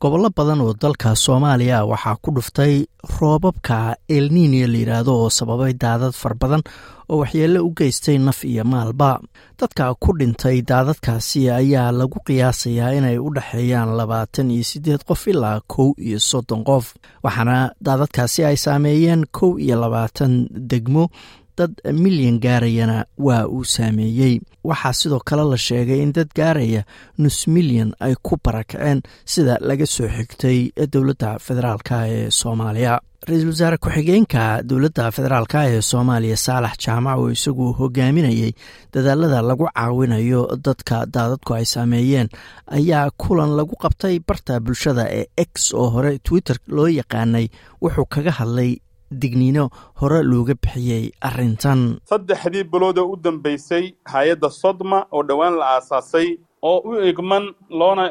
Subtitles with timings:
[0.00, 2.74] gobollo badan oo dalka soomaaliya waxaa ku dhuftay
[3.18, 6.62] roobabka elninia la yidhaahdo oo sababay daadad far badan
[7.10, 9.18] oo waxyeello u geystay naf iyo maalba.
[9.58, 15.58] Dadka ku dhintay daadadkaasi ayaa lagu qiyaasayaa inay u dhexeeyaan labaatan iyo siddeed qof ilaa
[15.66, 16.94] kow iyo soddon qof
[17.24, 21.10] waxaana daadadkaasi ay saameeyeen kow iyo labaatan degmo
[21.58, 21.72] dad
[22.02, 24.34] milyan gaarayana waa uu saameeyey.
[24.64, 26.82] Waxaa sidoo kale la sheegay in dad gaaraya
[27.18, 30.58] nus milyan ay ku barakaceen sida laga soo xigtay
[30.92, 32.94] dowladda federaalk ee soomaaliya.
[33.28, 38.52] Ra'iisul wasaare ku-xigeenka dowladda federaalk ee soomaaliya saalax jaamac oo isagu hogaaminayay
[38.94, 42.28] dadaalada lagu caawinayo dadka daadadku ay saameeyeen.
[42.76, 47.46] Ayaa kulan lagu qabtay barta bulshada ee x oo hore twitter loo yaqaanay
[47.82, 48.70] wuxuu kaga hadlay
[49.10, 49.68] digniino
[50.00, 51.98] hore looga bixiyey arrintan.
[52.10, 58.04] Saddexdii bilood oo u dambaysay hay'adda sodma oo dhowaan la aasaasay oo u egman loona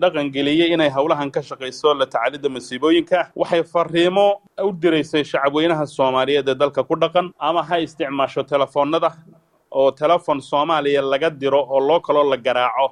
[0.00, 4.26] dhaqangeliyey inay howlahan ka shaqayso la tacaalidda masiibooyinka waxay fariimo
[4.68, 9.10] u diraysay shacabweynaha soomaaliyeed ee dalka ku dhaqan ama ha isticmaasho telefoonnada
[9.70, 12.86] oo telefon soomaaliya laga diro oo loo kaloo la garaaco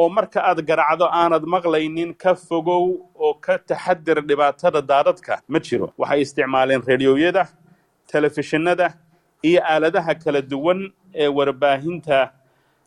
[0.00, 2.84] oo marka aad garaacdo aanad maqlaynin ka fogow
[3.24, 5.86] oo ka taxadir dhibaatada daadadka ma jiro.
[6.00, 7.42] Waxay isticmaaleen rediyoyada
[8.12, 8.94] telefishinada
[9.42, 12.32] iyo aaladaha kala duwan ee warbaahinta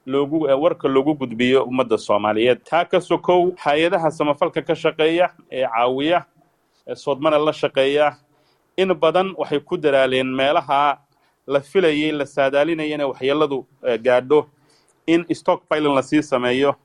[0.05, 2.59] loogu warka loogu gudbiyo ummadda soomaaliyeed.
[2.69, 6.25] Taa ka sokow hay'adaha samafalka ka shaqeeya ee caawiya
[6.87, 8.15] ee soodmana la shaqeeya
[8.77, 10.97] in badan waxay ku daraaleen meelaha
[11.47, 13.65] la filayay la saadaalinaya inay waxyeeladu
[14.05, 14.39] gaadho
[15.07, 16.75] in stock pilin la sii sameeyo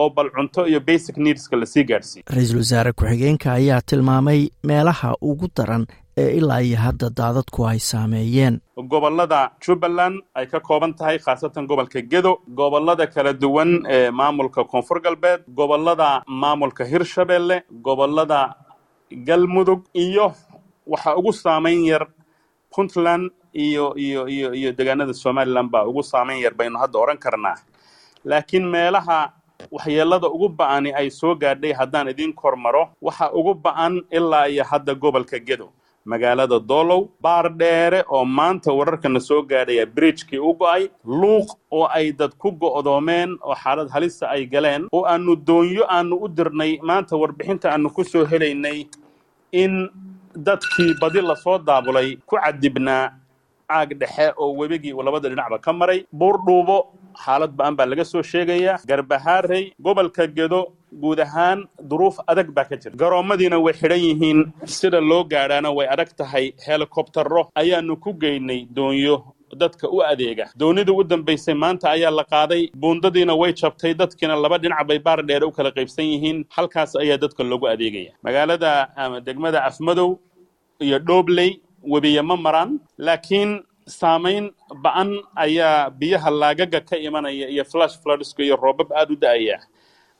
[0.00, 4.40] oo bal cunto iyo basic needska la sii gaadhsiiyo ra'iisul wasaare ku-xigeenka ayaa tilmaamay
[4.70, 5.86] meelaha ugu daran
[6.22, 8.60] ee ilaa iyo hadda daadadku ay saameeyeen.
[8.92, 15.00] Gobollada jubbaland ay ka kooban tahay khaasatan gobolka gedo gobollada kala duwan ee maamulka koonfur
[15.06, 16.08] galbeed gobollada
[16.42, 18.40] maamulka hirshabelle gobollada
[19.26, 20.26] galmudug iyo
[20.86, 22.04] waxaa ugu saamayn yar
[22.74, 27.56] puntland iyo iyo iyo iyo deegaanada somalilan baa ugu saamayn yar baynu hadda odhan karnaa.
[28.24, 29.32] Laakiin meelaha
[29.70, 34.64] waxyeelada ugu ba'ani ay soo gaadhay haddaan idiin kor maro waxa ugu ba'an ilaa iyo
[34.64, 35.68] hadda gobolka gedo.
[36.04, 40.88] Magaalada doolow baar dheere oo maanta wararkana soo gaadhaya bridjkii u go'ay.
[41.06, 44.88] Luuq oo ay dad ku go'doomeen oo xaalad halisa ay galeen.
[44.92, 48.86] Oo aanu doonyo aanu u dirnay maanta warbixinta aanu ku soo helaynay
[49.52, 49.88] in
[50.34, 53.12] dadkii badi la soo daabulay ku cadibnaa
[53.70, 56.04] caag dhexe oo webigii labada dhinacba ka maray.
[56.12, 56.76] Buurdhuubo
[57.24, 58.78] xaalad ba'an baa laga soo sheegayaa.
[58.86, 60.60] Garbahaarey gobolka gedo
[61.02, 62.94] guud ahaan duruuf adag baa ka jira.
[62.96, 64.38] Garoomadiina way xidhan yihiin.
[64.64, 66.52] Sida loo gaadhaana way adag tahay.
[66.66, 69.16] Helikobtaro ayaanu ku geynay doonyo
[69.60, 70.46] dadka u adeega.
[70.60, 72.70] Doonidii u dambaysay maanta ayaa la qaaday.
[72.82, 73.94] Buundadiina way jabtay.
[73.94, 76.44] Dadkiina laba dhinac bay baar dheere u kala qaybsan yihiin.
[76.56, 78.12] Halkaas ayaa dadka loogu adeegaya.
[78.24, 80.18] Magaalada ama degmada afmadow
[80.80, 81.60] iyo dhoobley
[81.92, 82.80] webiya ma maraan.
[82.98, 83.50] Laakiin
[83.86, 84.50] saamayn
[84.84, 89.58] ba'an ayaa biyaha laagaga ka imanaya iyo flash floodska iyo roobab aada u da'aya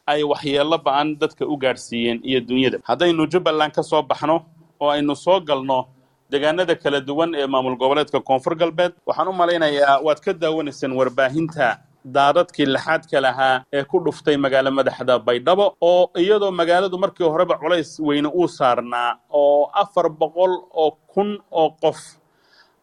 [0.06, 4.36] ay waxyeello ba'an dadka u gaadhsiiyeen iyo dunyada haddaynu jubbaland ka soo baxno
[4.80, 5.86] oo aynu soo galno
[6.30, 11.78] deegaanada kala duwan ee maamul goboleedka koonfur galbeed waxaan u malaynayaa waad ka daawanaysaan warbaahinta
[12.04, 18.00] daadadkii laxaadka lahaa ee ku dhuftay magaalo madaxda baydhabo oo iyadoo magaaladu markii horeba culays
[18.00, 20.52] weyne uu saarnaa oo afar boqol
[20.82, 21.98] oo kun oo qof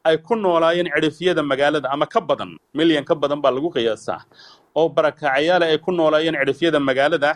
[0.08, 4.20] ay ku noolaayeen cidhifyada magaalada ama ka badan milyan ka badan baa lagu qiyaasaa
[4.80, 7.32] oo barakaacayaale ay ku noolaayeen cidhifyada magaalada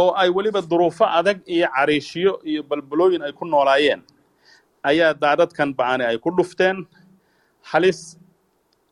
[0.00, 4.02] oo ay weliba duruufo adag iyo cariishyo iyo balbalooyin ay ku noolaayeen.
[4.82, 6.86] Ayaa daadadkan ba'ani ay ku dhufteen.
[7.62, 8.14] Halis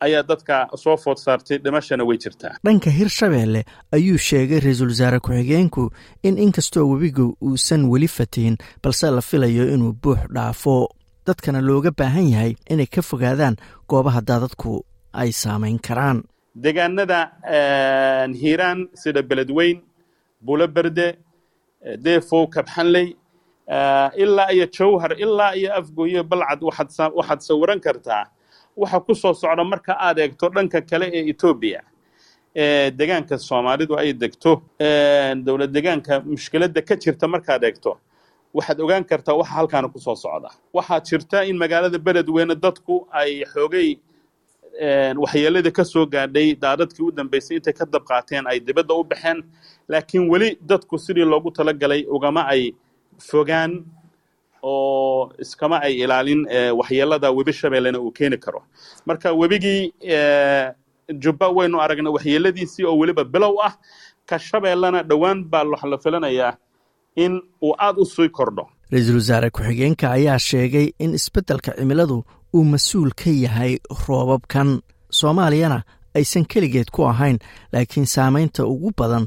[0.00, 2.58] ayaa dadka soo food saartay dhimashana way jirtaa.
[2.66, 3.62] Dhanka hirshabeelle
[3.94, 5.90] ayuu sheegay ra'iisul wasaare ku-xigeenku
[6.26, 10.88] in inkastoo webiga uusan weli fatihin balse la filayo inuu buux dhaafo
[11.26, 13.56] dadkana looga baahan yahay inay ka fogaadaan
[13.90, 14.72] goobaha daadadku
[15.20, 16.18] ay saamayn karaan.
[16.64, 17.18] Deegaanada
[18.42, 19.78] hiiraan sida beledweyn
[20.46, 21.06] bulo berde
[22.54, 23.16] kabxanley
[24.22, 28.24] ilaa iyo jawhar ilaa iyo afgoyo balcad waxaad sawiran kartaa.
[28.76, 31.80] Waxa ku soo socda marka aad eegto dhanka kale ee etoobiya
[32.56, 34.52] ee deegaanka soomaalidu ay degto
[35.46, 37.92] dowlad deegaanka mushkiladda ka jirta markaad eegto
[38.56, 40.48] waxaad ogaan kartaa waxa halkaana ku soo socda.
[40.76, 43.88] Waxaa jirta in magaalada beledweyne dadku ay xoogay
[45.24, 49.42] waxyeelada ka soo gaadhay daadadkii u dambaysay intay ka dab qaateen ay dibadda u baxeen.
[49.88, 52.72] Laakiin weli dadku sidii loogu talagalay ugama ay
[53.18, 53.84] fogaan
[54.62, 56.46] oo iskama ay ilaalin
[56.78, 58.62] waxyeelada webi shabeellena uu keeni karo.
[59.06, 59.92] Marka webigii
[61.22, 63.74] jubba waynu aragnay waxyeeladiisii oo weliba bilow ah
[64.26, 66.56] ka shabeellena dhowaan baa waxa la filanayaa
[67.16, 68.68] in uu aada u sii kordho.
[68.92, 72.24] Ra'iisul wasaare ku-xigeenka ayaa sheegay in isbeddelka cimiladu
[72.54, 73.78] uu mas'uul ka yahay
[74.08, 74.80] roobabkan.
[75.10, 75.82] Soomaaliyana
[76.14, 77.38] aysan keligeed ku ahayn
[77.72, 79.26] laakiin saamaynta ugu badan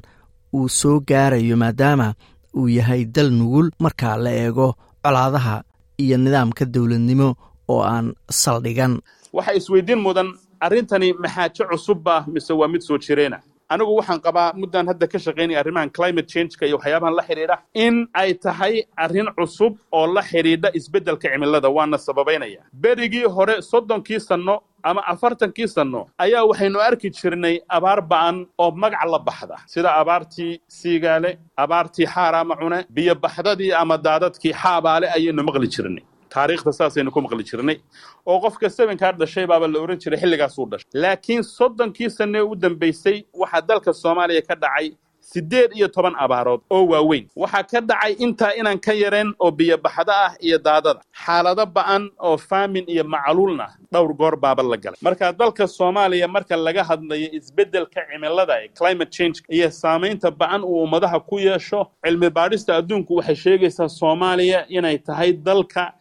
[0.53, 2.13] uu soo gaarayo maadaama
[2.57, 5.63] uu yahay dal nugul marka la eego colaadaha
[5.99, 7.35] iyo nidaamka dowladnimo
[7.67, 8.99] oo aan saldhigan.
[9.33, 10.29] Waxaa isweydiin mudan
[10.59, 13.39] arrintani maxaajo cusubba mise waa mid soo jireena
[13.73, 17.55] anigu waxaan qabaa muddaan hadda ka shaqaynaya arrimahan climate changeka iyo waxyaabahan la xidhiidha
[17.85, 18.73] in ay tahay
[19.03, 22.61] arrin cusub oo la xidhiidha isbeddelka cimilada waana sababaynaya.
[22.83, 29.03] Berigii hore soddonkii sanno ama afartankii sanno ayaa waxaynu arki jirnay abaar ba'an oo magac
[29.13, 29.55] la baxda.
[29.73, 31.31] Sida abaartii siigaale
[31.63, 36.03] abaartii xaaraama cune biyo baxdadii ama daadadkii xaabaale ayaynu maqli jirnay
[36.35, 37.77] taariikhda saasaynu ku maqli jirnay
[38.25, 40.89] oo qofka sevenkaa dhashay baaba la ohan jiray xilligaasuu dhashay.
[41.03, 44.87] Laakiin soddonkii sanne u dambaysay waxaa dalka soomaaliya ka dhacay
[45.27, 47.25] siddeed iyo toban abaarood oo waaweyn.
[47.35, 51.01] Waxaa ka dhacay intaa inaan ka yareen oo biyobaxdo ah iyo daadada.
[51.25, 54.97] Xaalado ba'an oo faamin iyo macluulna dhowr goor baaba la galay.
[55.03, 60.83] Marka dalka soomaaliya marka laga hadlayo isbeddelka cimilada ee climate change iyo saamaynta ba'an uu
[60.83, 65.93] ummadaha ku yeesho cilmi baadhista adduunku waxay sheegaysaa soomaaliya inay tahay dalka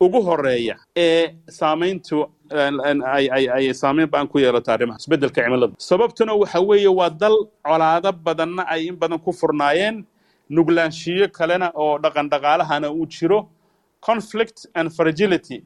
[0.00, 2.16] ugu horreeya ee saamayntu
[3.54, 7.36] ay saamayn baan ku yeelato arrimaha isbeddelka cimilada sababtuna waxa weeye waa dal
[7.66, 10.04] colaado badanna ay in badan ku furnaayeen
[10.50, 13.48] nuglaanshiyo kalena oo dhaqan dhaqaalahana uu jiro
[14.00, 15.62] conflict and fragility.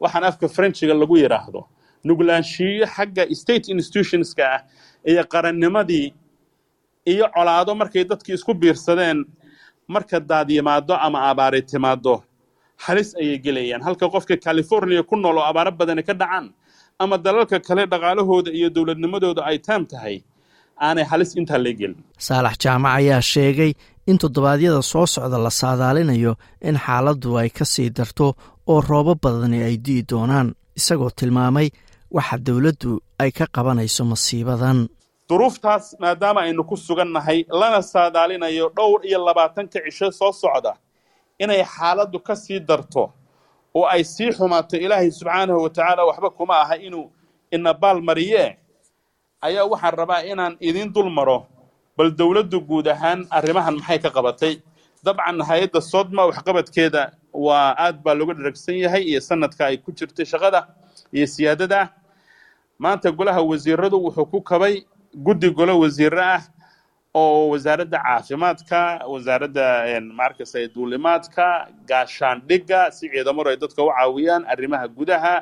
[0.00, 1.66] Waxaan afka frenchiga lagu yidhaahdo
[2.04, 4.60] nuglaanshiyo xagga state institutionska ah
[5.10, 6.14] iyo qarannimadii
[7.06, 9.24] iyo colaado markay dadkii isku biirsadeen
[9.88, 12.22] marka daad yimaado ama abaari timaado
[12.76, 13.82] halis ayay gelayaan.
[13.82, 16.52] Halka qofka california ku nool oo abaaro badani ka dhacaan
[16.98, 20.22] ama dalalka kale dhaqaalahooda iyo dowladnimadooda ay taam tahay
[20.80, 21.98] aanay halis intaa la gelin.
[22.18, 23.72] Saalax jaamac ayaa sheegay
[24.06, 26.32] in toddobaadyada soo socda la saadaalinayo
[26.68, 28.26] in xaaladdu ay ka sii darto
[28.72, 30.48] oo roobo badani ay di'i doonaan
[30.78, 31.68] isagoo tilmaamay
[32.16, 32.90] waxa dowladdu
[33.22, 34.78] ay ka qabanayso masiibadan.
[35.28, 40.72] Duruuftaas maadaama aynu ku sugannahay lana saadaalinayo dhowr iyo labaatanka cisho soo socda
[41.38, 43.12] inay xaaladdu ka sii darto
[43.74, 47.10] oo ay sii xumaato ilaahay subxaanahu wa tacaala waxba kuma aha inuu
[47.50, 48.58] inabaal mariye
[49.42, 51.46] ayaa waxaan rabaa inaan idin dul maro.
[51.96, 54.58] Bal dowladdu guud ahaan arrimahan maxay ka qabatay?
[55.04, 60.24] Dabcan hay'adda sodma waxqabadkeeda waa aad baa looga dharagsan yahay iyo sanadka ay ku jirtay
[60.26, 60.66] shaqada
[61.12, 61.92] iyo siyaadada.
[62.78, 64.82] Maanta golaha wasiiradu wuxuu ku kabay
[65.14, 66.42] guddi golo wasiire ah
[67.14, 68.80] oo wasaaradda caafimaadka
[69.12, 69.66] wasaaradda
[70.18, 71.46] maarkasa duulimaadka
[71.88, 75.34] gaashaandhigga si ciidamadu ay dadka u caawiyaan arrimaha gudaha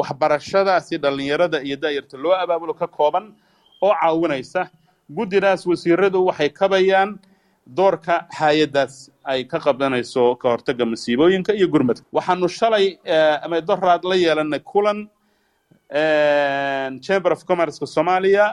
[0.00, 3.34] waxbarashada si dhallinyarada iyo daayarta loo abaabulo ka kooban
[3.82, 4.70] oo caawinaysa.
[5.16, 7.18] Guddidaas wasiiradu waxay kabayaan
[7.66, 12.04] doorka hay'addaas ay ka qabanayso ka hortagga masiibooyinka iyo gurmadka.
[12.12, 12.98] Waxaanu shalay
[13.44, 15.08] ama doraad la yeelanay kulan
[17.00, 18.46] chamber of commerceka soomaaliya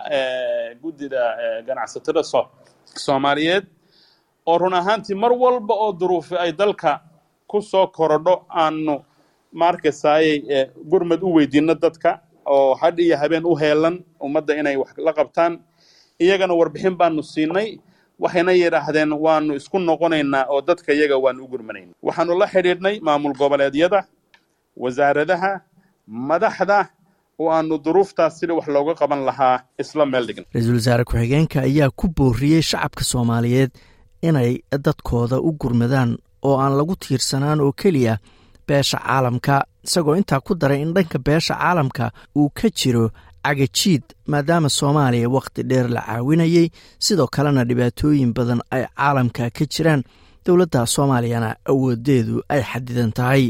[0.81, 1.21] guddida
[1.67, 2.47] ganacsatada so
[2.95, 3.65] soomaaliyeed.
[4.47, 7.01] Oo run ahaantii mar walba oo duruufi ay dalka
[7.47, 9.03] ku soo korodho aanu
[9.53, 15.13] maarkasaayey gurmad u weydiino dadka oo hadh iyo habeen u heelan ummadda inay wax la
[15.13, 15.59] qabtaan.
[16.19, 17.79] Iyagana warbixin baanu siinay
[18.19, 23.33] waxayna yidhaahdeen waanu isku noqonaynaa oo dadka iyaga waanu u gurmanayna waxaanu la xidhiidhnay maamul
[23.33, 24.05] goboleedyada
[24.77, 25.61] wasaaradaha
[26.07, 26.89] madaxda
[27.39, 31.89] oo aanu duruuftaas sida wax looga qaban lahaa isla meel dhigna ra'iisul wasaare ku-xigeenka ayaa
[31.99, 33.71] ku booriyey shacabka soomaaliyeed
[34.27, 34.51] inay
[34.85, 38.17] dadkooda u gurmadaan oo aan lagu tiirsanaan oo keliya
[38.67, 39.55] beesha caalamka
[39.87, 43.05] isagoo intaa ku daray in dhanka beesha caalamka uu ka jiro
[43.45, 46.67] cagajiid maadaama soomaaliya wakhti dheer la caawinayey
[47.05, 50.03] sidoo kalena dhibaatooyin badan ay caalamka ka jiraan.
[50.45, 53.43] Dowladda soomaaliyana awoodeedu ay xadidan tahay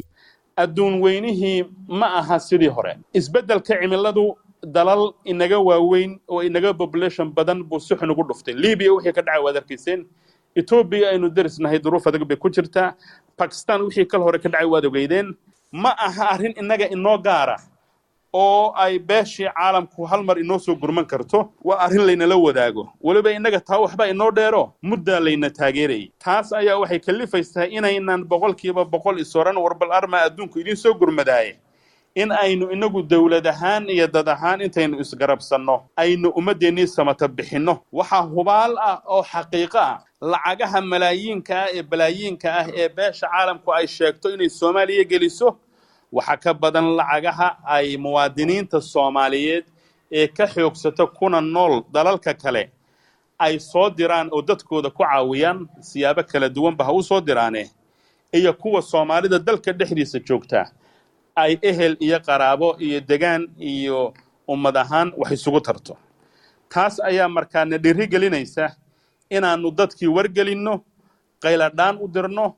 [0.57, 2.97] adduun weynihii ma aha sidii hore.
[3.13, 8.53] Isbeddelka cimiladu dalal inaga waaweyn oo inaga population badan buu si xun ugu dhuftay.
[8.55, 10.05] Libiya wixii ka dhacay waad arkayseen
[10.55, 12.95] etoobiya aynu darisnahay duruuf adag bay ku jirtaa
[13.37, 15.35] bakistan wixii kal hore ka dhacay waad ogeydeen.
[15.71, 17.57] Ma aha arrin innaga inoo gaara
[18.43, 22.83] oo ay beeshii caalamku hal mar inoo soo gurman karto waa arrin laynala wadaago.
[23.03, 28.83] Weliba innaga taa waxba inoo dheero muddaa layna taageerayay taas ayaa waxay kallifaysaa inaynan boqolkiiba
[28.93, 31.53] boqol isoran warbal arma adduunku idiin soo gurmadaaye.
[32.15, 37.73] In aynu inagu dowlad ahaan iyo dad ahaan intaynu isgarabsanno aynu ummaddeennii samata bixinno.
[37.91, 43.69] Waxaa hubaal ah oo xaqiiqo ah lacagaha malaayiinka ah ee balaayiinka ah ee beesha caalamku
[43.77, 45.47] ay sheegto inay soomaaliya geliso
[46.15, 49.65] waxaa ka badan lacagaha ay muwaadiniinta soomaaliyeed
[50.11, 52.63] ee ka xoogsato kuna nool dalalka kale
[53.39, 57.63] ay soo diraan oo dadkooda ku caawiyaan siyaabo kala duwanba ha u soo diraane
[58.33, 60.65] iyo kuwa soomaalida dalka dhexdiisa joogtaa
[61.35, 64.13] ay ehel iyo qaraabo iyo degaan iyo
[64.47, 65.97] ummad ahaan wax isugu tarto.
[66.69, 68.75] Taas ayaa markaana dhiri gelinaysa
[69.29, 70.73] inaannu dadkii wargelinno
[71.43, 72.55] qayladhaan u dirno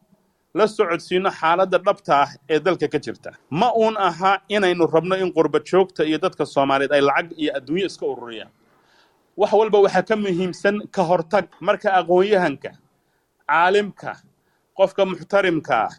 [0.54, 3.32] la socodsiinno xaaladda dhabta ah ee dalka ka jirta.
[3.50, 7.86] Ma uun aha inaynu rabno in qurba joogta iyo dadka soomaaliyeed ay lacag iyo adduunyo
[7.86, 8.51] iska ururiyaan.
[9.38, 12.72] Wax walba waxaa ka muhiimsan ka hortag marka aqoon-yahanka
[13.48, 14.16] caalimka
[14.77, 15.94] qofka muxtarimka ah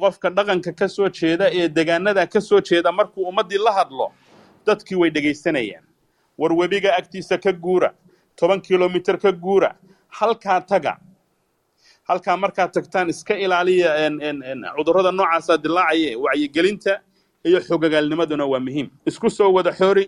[0.00, 4.12] qofka dhaqanka ka soo jeeda ee degaanada ka soo jeeda markuu ummaddii la hadlo
[4.66, 5.84] dadkii way dhegaysanayaan
[6.38, 7.90] war webiga agtiisa ka guura
[8.36, 9.74] toban kilomitir ka guura
[10.08, 10.98] halkaa taga
[12.10, 13.90] halkaa markaad tagtaan iska ilaaliya
[14.76, 16.92] cudurrada noocaasa dilaacaye wacyigelinta
[17.48, 18.88] iyo xogagaalnimaduna waa muhiim.
[19.06, 20.04] Isku soo wada xoori.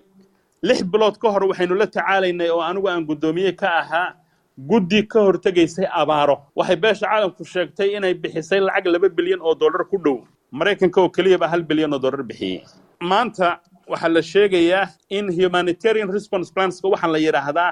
[0.62, 4.08] Lix bilood ka hor waxaynu la tacaalaynay oo anigu aan guddoomiye ka ahaa
[4.70, 6.36] guddi ka hortegaysay abaaro.
[6.56, 10.16] Waxay beesha caalamku sheegtay inay bixisay lacag laba bilyan oo dollar ku dhow.
[10.52, 12.62] Maraykanka oo keliya baa hal bilyan oo dollar bixiyey.
[13.00, 17.70] Maanta waxaa la sheegayaa in humanitarian response planska waxaa la yidhaahdaa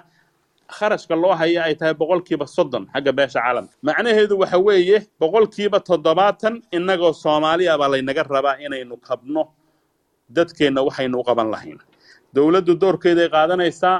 [0.78, 6.54] kharashka loo haya ay tahay boqolkiiba soddon xagga beesha caalamka macnaheedu waxa weeye boqolkiiba toddobaatan
[6.76, 9.42] innagoo soomaaliya baa laynaga rabaa inaynu kabno
[10.36, 11.78] dadkeenna waxaynu u qaban lahayn.
[12.34, 13.96] Dowladdu doorkeeday qaadanaysaa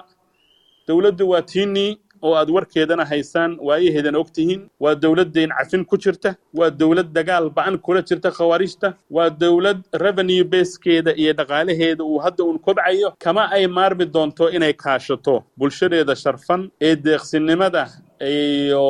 [0.89, 1.91] dowladdu waa tiinii
[2.23, 7.50] oo aad warkeedana haysaan waayaheedana og tihiin waa dowladdayn cafin ku jirta waa dowlad dagaal
[7.50, 13.09] ba'an kula jirta khawaarijta waa dowlad revenue baskeeda iyo dhaqaalaheeda uu hadda uun kobcayo.
[13.19, 15.45] Kama ay maarmi doonto inay kaashato?
[15.59, 17.83] Bulshadeeda sharfan ee deeqsinimada
[18.21, 18.85] iyo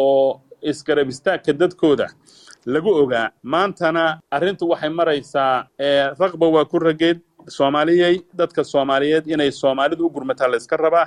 [0.63, 2.07] isgarab istaagka dadkooda.
[2.67, 5.67] Lagu ogaa maantana arrintu waxay maraysaa
[6.21, 7.19] raqba waa ku rageed.
[7.57, 11.07] Soomaaliyey dadka soomaaliyeed inay soomaalidu u gurmataa la iska rabaa